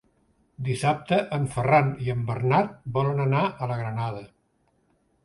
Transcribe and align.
Dissabte 0.67 1.19
en 1.37 1.43
Ferran 1.55 1.91
i 2.05 2.09
en 2.13 2.23
Bernat 2.29 2.71
volen 2.97 3.21
anar 3.27 3.43
a 3.51 3.69
la 3.73 3.79
Granada. 3.83 4.25